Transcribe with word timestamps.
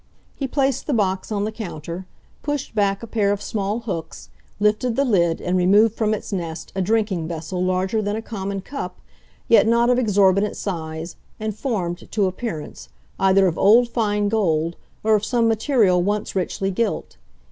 He 0.35 0.47
placed 0.47 0.87
the 0.87 0.95
box 0.95 1.31
on 1.31 1.43
the 1.45 1.51
counter, 1.51 2.07
pushed 2.41 2.73
back 2.73 3.03
a 3.03 3.05
pair 3.05 3.31
of 3.31 3.39
small 3.39 3.81
hooks, 3.81 4.29
lifted 4.59 4.95
the 4.95 5.05
lid 5.05 5.39
and 5.39 5.55
removed 5.55 5.93
from 5.93 6.15
its 6.15 6.33
nest 6.33 6.71
a 6.75 6.81
drinking 6.81 7.27
vessel 7.27 7.63
larger 7.63 8.01
than 8.01 8.15
a 8.15 8.21
common 8.23 8.61
cup, 8.61 8.99
yet 9.47 9.67
not 9.67 9.91
of 9.91 9.99
exorbitant 9.99 10.57
size, 10.57 11.17
and 11.39 11.55
formed, 11.55 12.11
to 12.13 12.25
appearance, 12.25 12.89
either 13.19 13.45
of 13.45 13.59
old 13.59 13.89
fine 13.89 14.27
gold 14.27 14.75
or 15.03 15.13
of 15.13 15.23
some 15.23 15.47
material 15.47 16.01
once 16.01 16.35
richly 16.35 16.71
gilt. 16.71 17.17